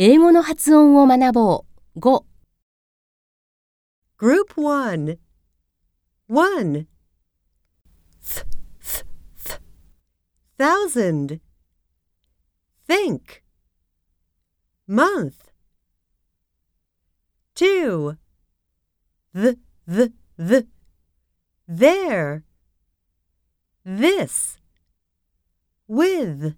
[0.00, 1.64] 英語の発音を学ぼ
[1.96, 1.98] う。
[1.98, 2.24] 5、
[4.16, 5.18] Group 1
[6.28, 6.86] 1
[8.22, 8.46] th,
[8.80, 9.04] th,
[9.42, 9.60] th,
[10.56, 11.40] thousand
[12.86, 13.42] think
[14.86, 15.50] month
[17.56, 18.16] 2
[19.34, 19.58] th,
[19.88, 20.66] th, th,
[21.66, 22.44] there
[23.84, 24.60] this
[25.88, 26.54] with